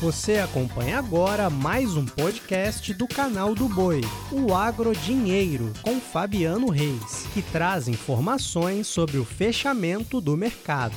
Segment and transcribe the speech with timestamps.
[0.00, 4.00] Você acompanha agora mais um podcast do canal do Boi,
[4.30, 10.94] o Agro Dinheiro, com Fabiano Reis, que traz informações sobre o fechamento do mercado.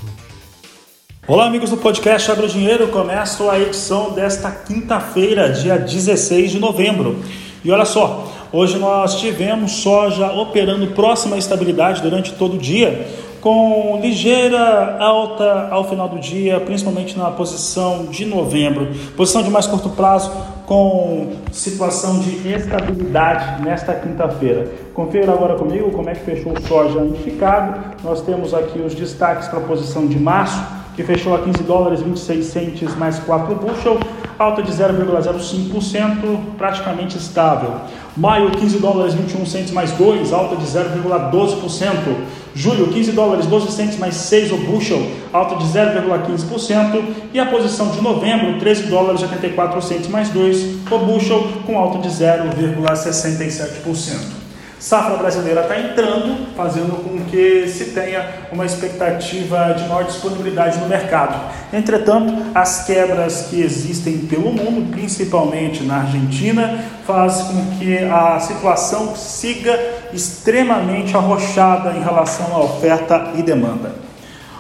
[1.27, 2.89] Olá, amigos do podcast Agro Dinheiro.
[2.89, 7.23] Começo a edição desta quinta-feira, dia 16 de novembro.
[7.65, 13.07] E olha só, hoje nós tivemos soja operando próxima à estabilidade durante todo o dia
[13.42, 18.88] com ligeira alta ao final do dia, principalmente na posição de novembro.
[19.18, 20.32] Posição de mais curto prazo
[20.68, 24.72] com situação de estabilidade nesta quinta-feira.
[24.94, 27.98] Confira agora comigo como é que fechou o soja unificado.
[28.04, 30.63] Nós temos aqui os destaques para a posição de março,
[30.96, 33.98] que fechou a 15 dólares 26 centes mais 4 bushel,
[34.41, 37.76] alta de 0,05%, praticamente estável.
[38.18, 42.16] Maio, 15 dólares 21 centes mais 2, alta de 0,12%.
[42.54, 45.02] Julho, 15 dólares 12 centes mais 6 o bushel,
[45.32, 47.02] alta de 0,15%.
[47.34, 51.99] E a posição de novembro, 13 dólares 84 centes mais 2 o bushel, com alta
[51.99, 54.40] de 0,67%.
[54.82, 60.87] Safra brasileira está entrando, fazendo com que se tenha uma expectativa de maior disponibilidade no
[60.87, 61.40] mercado.
[61.71, 69.16] Entretanto, as quebras que existem pelo mundo, principalmente na Argentina, faz com que a situação
[69.16, 69.79] siga
[70.12, 73.94] extremamente arrochada em relação à oferta e demanda.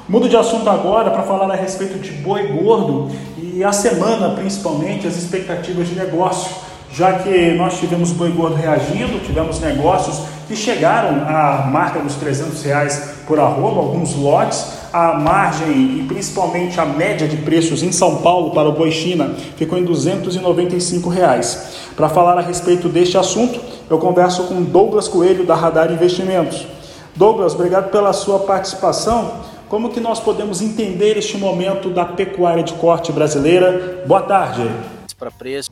[0.07, 3.09] Mudo de assunto agora para falar a respeito de boi gordo
[3.41, 9.19] e a semana, principalmente, as expectativas de negócio já que nós tivemos boi gordo reagindo,
[9.19, 15.99] tivemos negócios que chegaram à marca dos 300 reais por arroba, alguns lotes, a margem
[15.99, 19.85] e principalmente a média de preços em São Paulo para o boi China ficou em
[19.85, 21.91] 295 reais.
[21.95, 23.57] Para falar a respeito deste assunto,
[23.89, 26.67] eu converso com Douglas Coelho da Radar Investimentos.
[27.15, 29.31] Douglas, obrigado pela sua participação.
[29.69, 34.03] Como que nós podemos entender este momento da pecuária de corte brasileira?
[34.05, 34.69] Boa tarde.
[35.17, 35.71] Para preço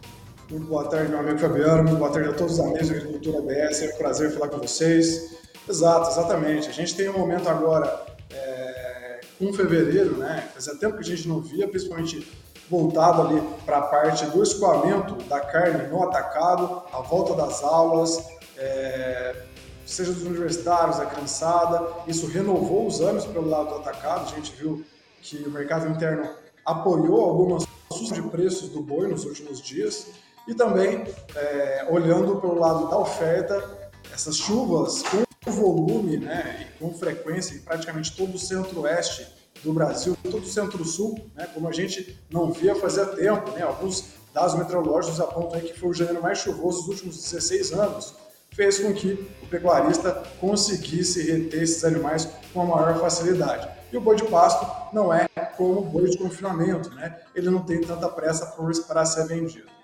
[0.49, 1.83] muito boa tarde, meu amigo Fabiano.
[1.83, 3.83] Muito boa tarde a todos os amigos da Agricultura BS.
[3.83, 5.37] É um prazer falar com vocês.
[5.67, 6.67] Exato, exatamente.
[6.67, 10.49] A gente tem um momento agora é, com fevereiro, né?
[10.53, 12.27] Fazia tempo que a gente não via, principalmente
[12.67, 18.19] voltado ali para a parte do escoamento da carne no atacado, a volta das aulas,
[18.57, 19.35] é,
[19.85, 21.87] seja dos universitários, da criançada.
[22.07, 24.31] Isso renovou os ânimos pelo lado do atacado.
[24.31, 24.83] A gente viu
[25.21, 26.27] que o mercado interno
[26.65, 27.67] apoiou algumas
[28.11, 30.07] de preços do boi nos últimos dias
[30.49, 31.03] e também,
[31.35, 37.59] é, olhando pelo lado da oferta, essas chuvas com volume né, e com frequência em
[37.59, 39.27] praticamente todo o centro-oeste
[39.63, 43.51] do Brasil, todo o centro-sul, né, como a gente não via fazia tempo.
[43.51, 48.15] Né, alguns dados meteorológicos apontam que foi o janeiro mais chuvoso dos últimos 16 anos,
[48.49, 53.69] fez com que o pecuarista conseguisse reter esses animais com a maior facilidade.
[53.91, 57.19] E o boi de pasto não é como o boi de confinamento, né?
[57.35, 58.47] ele não tem tanta pressa
[58.87, 59.78] para ser vendido.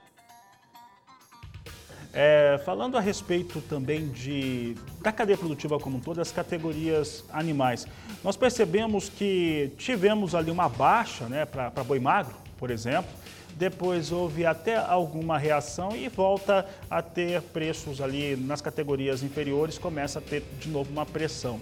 [2.18, 7.86] É, falando a respeito também de, da cadeia produtiva como um todo, das categorias animais,
[8.24, 13.12] nós percebemos que tivemos ali uma baixa né, para boi magro, por exemplo,
[13.56, 20.20] depois houve até alguma reação e volta a ter preços ali nas categorias inferiores, começa
[20.20, 21.60] a ter de novo uma pressão.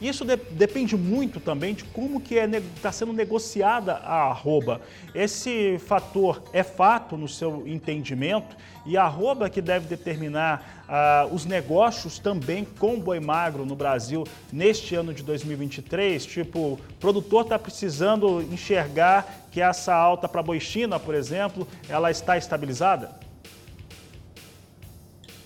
[0.00, 4.80] Isso de, depende muito também de como que está é, tá sendo negociada a arroba.
[5.14, 11.44] Esse fator é fato no seu entendimento e a arroba que deve determinar ah, os
[11.44, 16.24] negócios também com boi magro no Brasil neste ano de 2023.
[16.26, 22.10] Tipo, o produtor está precisando enxergar que essa alta para boi China, por exemplo, ela
[22.10, 23.24] está estabilizada?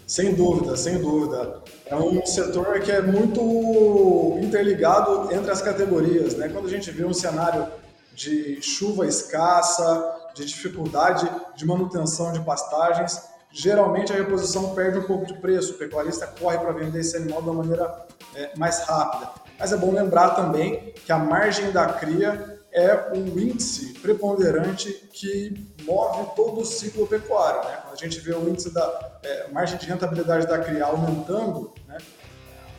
[0.06, 1.62] Sem dúvida, sem dúvida.
[1.84, 6.34] É um setor que é muito interligado entre as categorias.
[6.34, 6.48] Né?
[6.48, 7.66] Quando a gente vê um cenário
[8.14, 15.26] de chuva escassa, de dificuldade de manutenção de pastagens, geralmente a reposição perde um pouco
[15.26, 15.72] de preço.
[15.72, 19.30] O pecuarista corre para vender esse animal de uma maneira é, mais rápida.
[19.58, 25.74] Mas é bom lembrar também que a margem da cria é um índice preponderante que
[25.84, 27.68] move todo o ciclo pecuário.
[27.68, 27.78] Né?
[27.82, 31.98] Quando a gente vê o índice da é, margem de rentabilidade da cria aumentando, né,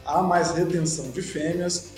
[0.06, 1.92] há mais retenção de fêmeas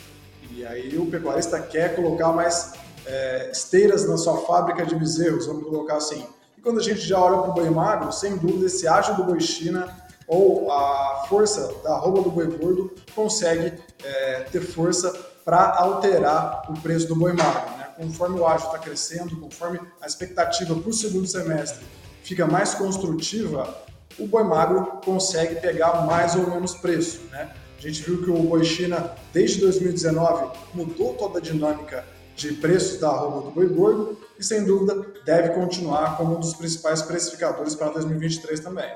[0.51, 2.73] e aí o pecuarista quer colocar mais
[3.05, 6.25] é, esteiras na sua fábrica de bezerros, vamos colocar assim.
[6.63, 9.39] Quando a gente já olha para o boi magro, sem dúvida esse ágio do boi
[9.39, 9.87] China
[10.27, 15.11] ou a força da roupa do boi gordo consegue é, ter força
[15.43, 17.77] para alterar o preço do boi magro.
[17.77, 17.81] Né?
[18.01, 21.85] conforme o ágio está crescendo, conforme a expectativa para o segundo semestre
[22.23, 23.75] fica mais construtiva,
[24.17, 27.21] o boi magro consegue pegar mais ou menos preço.
[27.31, 27.51] Né?
[27.77, 32.03] A gente viu que o boi China, desde 2019, mudou toda a dinâmica
[32.41, 36.53] de preços da arroba do boi gordo e, sem dúvida, deve continuar como um dos
[36.53, 38.89] principais precificadores para 2023 também.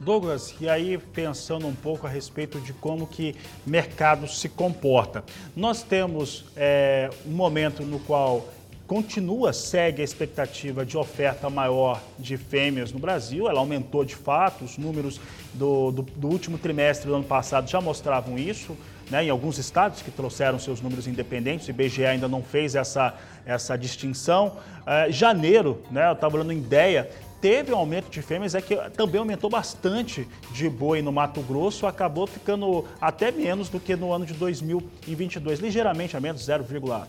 [0.00, 5.22] Douglas, e aí pensando um pouco a respeito de como que mercado se comporta.
[5.54, 8.48] Nós temos é, um momento no qual
[8.86, 14.64] continua, segue a expectativa de oferta maior de fêmeas no Brasil, ela aumentou de fato,
[14.64, 15.20] os números
[15.54, 18.76] do, do, do último trimestre do ano passado já mostravam isso,
[19.10, 23.14] né, em alguns estados que trouxeram seus números independentes, o IBGE ainda não fez essa,
[23.44, 24.56] essa distinção.
[24.86, 27.10] É, janeiro, né, eu estava falando em ideia,
[27.40, 31.86] teve um aumento de fêmeas, é que também aumentou bastante de boi no Mato Grosso,
[31.86, 37.08] acabou ficando até menos do que no ano de 2022, ligeiramente a menos, 0,3%,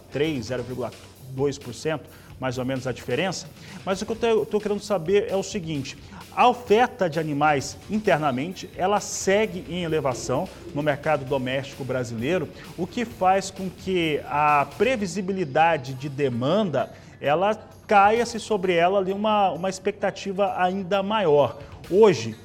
[1.36, 2.00] 0,2%,
[2.40, 3.48] mais ou menos a diferença.
[3.86, 5.98] Mas o que eu estou querendo saber é o seguinte,
[6.36, 13.06] a oferta de animais internamente, ela segue em elevação no mercado doméstico brasileiro, o que
[13.06, 16.92] faz com que a previsibilidade de demanda,
[17.22, 17.56] ela
[17.88, 21.60] caia-se sobre ela ali uma, uma expectativa ainda maior.
[21.90, 22.36] Hoje,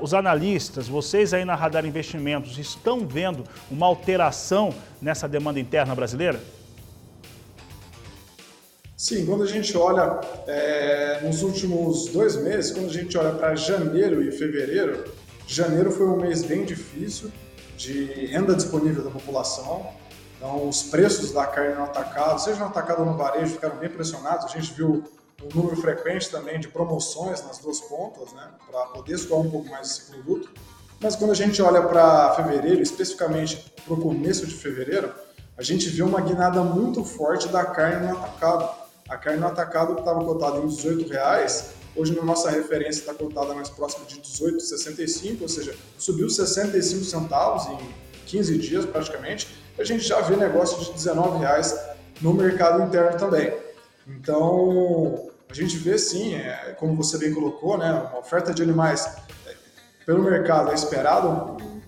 [0.00, 6.40] os analistas, vocês aí na Radar Investimentos, estão vendo uma alteração nessa demanda interna brasileira?
[8.96, 13.54] Sim, quando a gente olha é, nos últimos dois meses, quando a gente olha para
[13.54, 15.04] janeiro e fevereiro,
[15.46, 17.30] janeiro foi um mês bem difícil
[17.76, 19.86] de renda disponível da população.
[20.38, 23.90] Então, os preços da carne no atacado, seja no atacado ou no varejo, ficaram bem
[23.90, 24.46] pressionados.
[24.46, 25.04] A gente viu
[25.42, 29.68] um número frequente também de promoções nas duas pontas, né, para poder escoar um pouco
[29.68, 30.48] mais esse produto.
[31.02, 35.12] Mas quando a gente olha para fevereiro, especificamente para o começo de fevereiro,
[35.58, 38.85] a gente viu uma guinada muito forte da carne no atacado.
[39.08, 43.54] A carne no atacado estava cotada em R$ reais, hoje na nossa referência está cotada
[43.54, 47.78] mais próxima de 18,65, ou seja, subiu 65 centavos em
[48.26, 51.78] 15 dias praticamente a gente já vê negócio de 19 reais
[52.20, 53.52] no mercado interno também.
[54.06, 59.06] Então, a gente vê sim, é, como você bem colocou, né, uma oferta de animais
[59.46, 59.54] é,
[60.04, 61.82] pelo mercado é esperado um,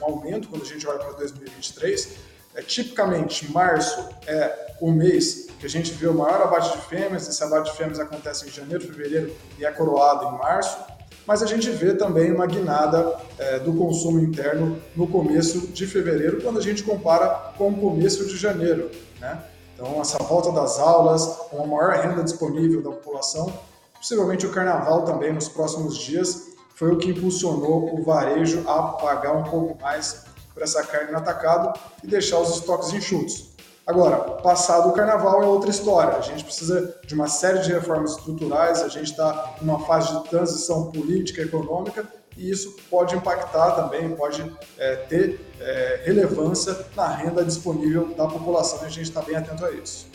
[0.00, 2.33] um aumento quando a gente olha para 2023.
[2.54, 7.28] É, tipicamente, março é o mês que a gente vê o maior abate de fêmeas.
[7.28, 10.94] Esse abate de fêmeas acontece em janeiro, fevereiro e é coroado em março
[11.26, 16.42] mas a gente vê também uma guinada é, do consumo interno no começo de fevereiro,
[16.42, 18.90] quando a gente compara com o começo de janeiro.
[19.18, 19.42] Né?
[19.74, 23.52] Então, essa volta das aulas, uma maior renda disponível da população,
[23.94, 29.32] possivelmente o carnaval também nos próximos dias, foi o que impulsionou o varejo a pagar
[29.32, 30.24] um pouco mais
[30.54, 33.52] por essa carne no atacado e deixar os estoques enxutos.
[33.86, 36.16] Agora, passado o carnaval é outra história.
[36.16, 40.28] A gente precisa de uma série de reformas estruturais, a gente está numa fase de
[40.28, 42.06] transição política e econômica
[42.36, 44.42] e isso pode impactar também, pode
[44.78, 49.64] é, ter é, relevância na renda disponível da população e a gente está bem atento
[49.64, 50.06] a isso.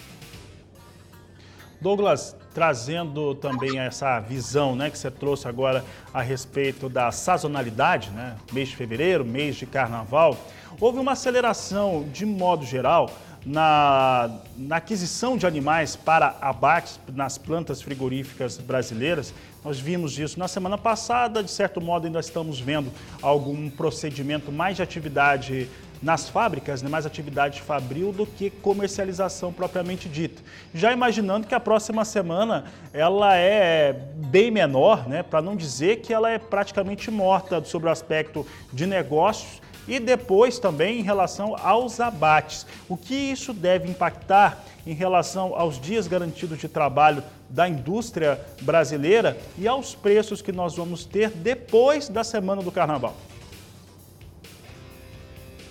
[1.80, 8.36] Douglas, trazendo também essa visão né, que você trouxe agora a respeito da sazonalidade, né,
[8.52, 10.38] mês de fevereiro, mês de carnaval,
[10.80, 13.10] houve uma aceleração de modo geral
[13.46, 19.34] na, na aquisição de animais para abate nas plantas frigoríficas brasileiras.
[19.64, 22.92] Nós vimos isso na semana passada, de certo modo ainda estamos vendo
[23.22, 25.70] algum procedimento mais de atividade
[26.02, 30.42] nas fábricas, né, mais atividade fabril do que comercialização propriamente dita.
[30.74, 36.14] Já imaginando que a próxima semana ela é bem menor, né, para não dizer que
[36.14, 42.00] ela é praticamente morta sobre o aspecto de negócios, e depois também em relação aos
[42.00, 42.66] abates.
[42.88, 49.36] O que isso deve impactar em relação aos dias garantidos de trabalho da indústria brasileira
[49.58, 53.16] e aos preços que nós vamos ter depois da semana do carnaval?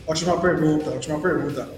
[0.09, 1.69] Ótima pergunta, ótima pergunta.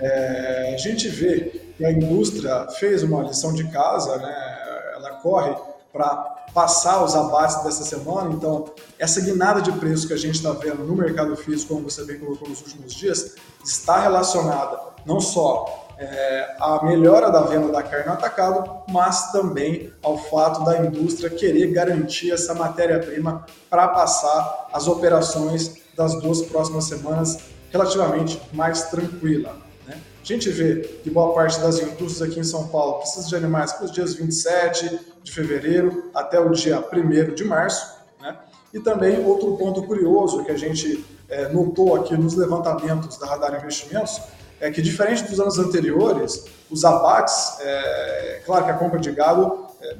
[0.00, 4.58] É, a gente vê que a indústria fez uma lição de casa, né?
[4.94, 5.54] ela corre
[5.92, 6.16] para
[6.54, 8.32] passar os abates dessa semana.
[8.32, 8.64] Então,
[8.98, 12.18] essa guinada de preço que a gente está vendo no mercado físico, como você bem
[12.18, 18.06] colocou nos últimos dias, está relacionada não só é, à melhora da venda da carne
[18.06, 24.88] no atacado, mas também ao fato da indústria querer garantir essa matéria-prima para passar as
[24.88, 29.56] operações das duas próximas semanas relativamente mais tranquila.
[29.84, 30.00] Né?
[30.22, 33.72] A gente vê que boa parte das indústrias aqui em São Paulo precisa de animais
[33.72, 37.98] para os dias 27 de fevereiro até o dia 1 de março.
[38.22, 38.36] Né?
[38.72, 43.56] E também outro ponto curioso que a gente é, notou aqui nos levantamentos da Radar
[43.56, 44.22] Investimentos
[44.60, 49.66] é que, diferente dos anos anteriores, os abates, é, claro que a compra de gado
[49.80, 49.96] é,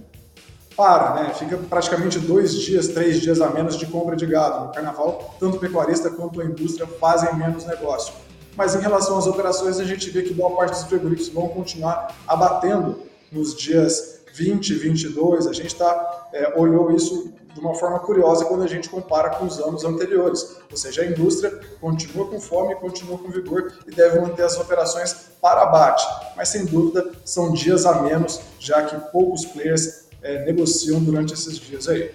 [0.76, 1.34] para, né?
[1.34, 4.66] fica praticamente dois dias, três dias a menos de compra de gado.
[4.66, 8.14] No carnaval, tanto o pecuarista quanto a indústria fazem menos negócio.
[8.56, 12.14] mas em relação às operações, a gente vê que boa parte dos frigoríficos vão continuar
[12.26, 13.00] abatendo
[13.32, 15.46] nos dias 20, 22.
[15.46, 19.46] A gente tá, é, olhou isso de uma forma curiosa quando a gente compara com
[19.46, 20.56] os anos anteriores.
[20.70, 25.30] Ou seja, a indústria continua com fome, continua com vigor e deve manter as operações
[25.40, 26.04] para abate.
[26.36, 31.60] Mas sem dúvida são dias a menos, já que poucos players é, negociam durante esses
[31.60, 32.10] dias aí.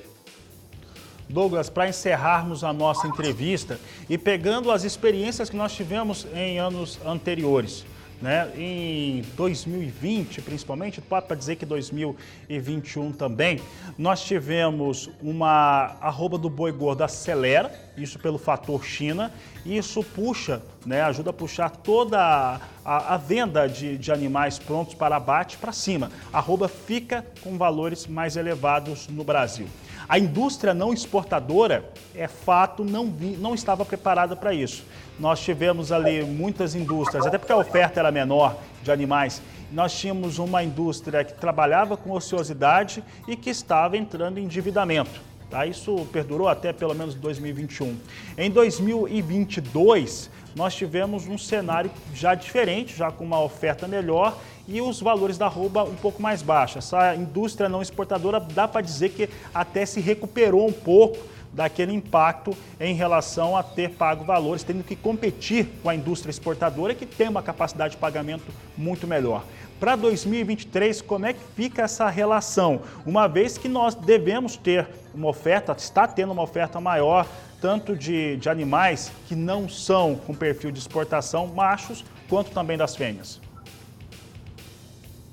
[1.30, 6.98] Douglas, para encerrarmos a nossa entrevista e pegando as experiências que nós tivemos em anos
[7.06, 7.86] anteriores,
[8.20, 8.52] né?
[8.58, 13.62] Em 2020, principalmente, para dizer que 2021 também,
[13.96, 17.72] nós tivemos uma arroba do boi gordo acelera,
[18.02, 19.32] isso pelo fator China,
[19.66, 24.94] e isso puxa, né, ajuda a puxar toda a, a, venda de, de, animais prontos
[24.94, 26.12] para abate para cima.
[26.32, 29.68] A arroba fica com valores mais elevados no Brasil.
[30.08, 34.84] A indústria não exportadora, é fato, não, vi, não estava preparada para isso.
[35.20, 39.42] Nós tivemos ali muitas indústrias, até porque a oferta era menor de animais.
[39.72, 45.29] Nós tínhamos uma indústria que trabalhava com ociosidade e que estava entrando em endividamento.
[45.50, 45.66] Tá?
[45.66, 47.98] Isso perdurou até pelo menos 2021.
[48.38, 54.38] Em 2022, nós tivemos um cenário já diferente, já com uma oferta melhor
[54.68, 56.78] e os valores da arroba um pouco mais baixos.
[56.78, 61.18] Essa indústria não exportadora dá para dizer que até se recuperou um pouco
[61.52, 66.94] daquele impacto em relação a ter pago valores, tendo que competir com a indústria exportadora
[66.94, 68.46] que tem uma capacidade de pagamento
[68.78, 69.44] muito melhor.
[69.80, 72.82] Para 2023, como é que fica essa relação?
[73.06, 77.26] Uma vez que nós devemos ter uma oferta, está tendo uma oferta maior,
[77.62, 82.94] tanto de, de animais que não são com perfil de exportação, machos, quanto também das
[82.94, 83.40] fêmeas.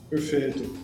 [0.08, 0.76] Perfeito.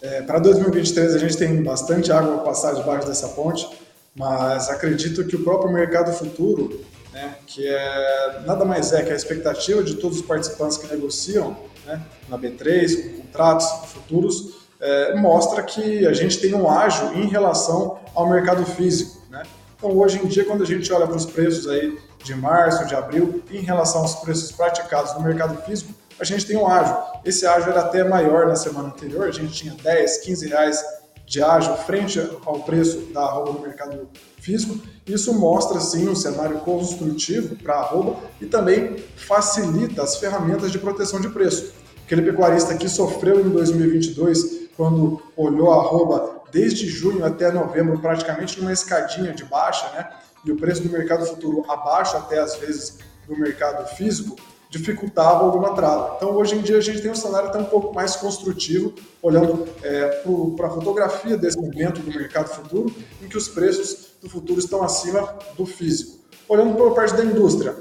[0.00, 3.68] É, para 2023 a gente tem bastante água a passar debaixo dessa ponte,
[4.14, 9.16] mas acredito que o próprio mercado futuro, né, que é nada mais é que a
[9.16, 11.56] expectativa de todos os participantes que negociam
[11.88, 17.26] né, na B3, com contratos futuros, é, mostra que a gente tem um ágio em
[17.26, 19.22] relação ao mercado físico.
[19.30, 19.42] Né?
[19.76, 22.94] Então, hoje em dia, quando a gente olha para os preços aí de março, de
[22.94, 26.96] abril, em relação aos preços praticados no mercado físico, a gente tem um ágio.
[27.24, 30.84] Esse ágio era até maior na semana anterior, a gente tinha 10, 15 reais
[31.28, 34.08] de ágio frente ao preço da arroba no mercado
[34.40, 34.80] físico.
[35.06, 40.78] Isso mostra, sim, um cenário construtivo para a arroba e também facilita as ferramentas de
[40.78, 41.72] proteção de preço.
[42.08, 48.58] Aquele pecuarista que sofreu em 2022, quando olhou a arroba desde junho até novembro, praticamente
[48.58, 50.08] numa escadinha de baixa, né?
[50.42, 52.96] E o preço do mercado futuro abaixo até às vezes
[53.26, 54.36] do mercado físico,
[54.70, 56.14] dificultava alguma trava.
[56.16, 59.68] Então, hoje em dia, a gente tem um cenário até um pouco mais construtivo, olhando
[59.82, 60.22] é,
[60.56, 62.90] para a fotografia desse momento do mercado futuro,
[63.22, 66.16] em que os preços do futuro estão acima do físico.
[66.48, 67.76] Olhando para a parte da indústria,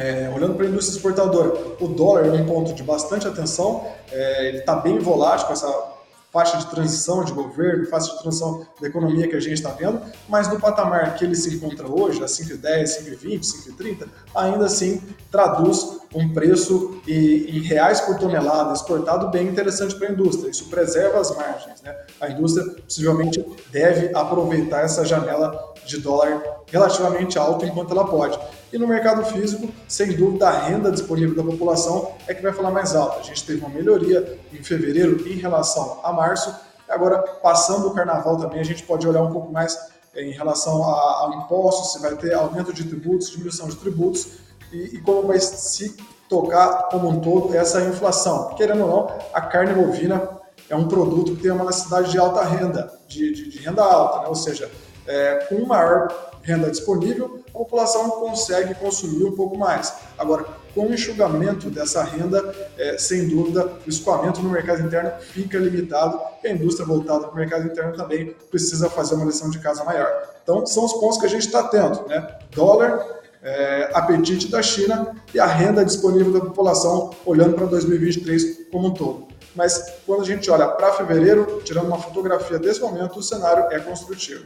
[0.00, 4.48] é, olhando para a indústria exportadora, o dólar é um ponto de bastante atenção, é,
[4.48, 5.90] ele está bem volátil com essa
[6.32, 10.00] faixa de transição de governo, faixa de transição da economia que a gente está vendo,
[10.26, 13.40] mas no patamar que ele se encontra hoje, a 5,10, 5,20,
[13.76, 20.12] 5,30, ainda assim traduz um preço em reais por tonelada exportado bem interessante para a
[20.12, 20.50] indústria.
[20.50, 21.80] Isso preserva as margens.
[21.82, 21.96] Né?
[22.20, 28.38] A indústria possivelmente deve aproveitar essa janela de dólar relativamente alta enquanto ela pode.
[28.72, 32.70] E no mercado físico, sem dúvida, a renda disponível da população é que vai falar
[32.70, 33.20] mais alta.
[33.20, 36.54] A gente teve uma melhoria em fevereiro em relação a março.
[36.88, 39.78] Agora, passando o carnaval também, a gente pode olhar um pouco mais
[40.14, 44.50] eh, em relação a, a impostos, se vai ter aumento de tributos, diminuição de tributos
[44.72, 45.96] e, e como vai se
[46.28, 48.54] tocar como um todo essa inflação.
[48.54, 50.28] Querendo ou não, a carne bovina
[50.68, 54.20] é um produto que tem uma necessidade de alta renda, de, de, de renda alta,
[54.20, 54.28] né?
[54.28, 54.70] ou seja,
[55.06, 59.92] é, com maior renda disponível, a população consegue consumir um pouco mais.
[60.16, 65.58] Agora, com o enxugamento dessa renda, é, sem dúvida, o escoamento no mercado interno fica
[65.58, 69.58] limitado e a indústria voltada para o mercado interno também precisa fazer uma lição de
[69.58, 70.08] casa maior.
[70.42, 72.06] Então, são os pontos que a gente está tendo.
[72.06, 72.38] Né?
[72.54, 78.88] Dólar, é, apetite da China e a renda disponível da população olhando para 2023 como
[78.88, 79.28] um todo.
[79.54, 83.78] Mas quando a gente olha para fevereiro, tirando uma fotografia desse momento, o cenário é
[83.80, 84.44] construtivo.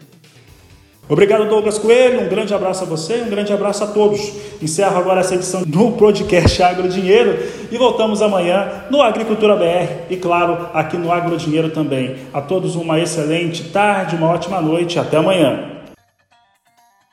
[1.06, 2.22] Obrigado, Douglas Coelho.
[2.22, 4.32] Um grande abraço a você, um grande abraço a todos.
[4.62, 7.38] Encerro agora essa edição do podcast Agro Dinheiro
[7.70, 12.16] e voltamos amanhã no Agricultura BR e, claro, aqui no Agro Dinheiro também.
[12.32, 14.98] A todos uma excelente tarde, uma ótima noite.
[14.98, 15.73] Até amanhã.